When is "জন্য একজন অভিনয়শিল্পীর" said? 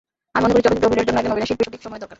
1.07-1.67